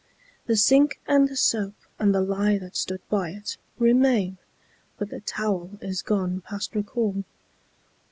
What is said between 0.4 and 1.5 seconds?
The sink and the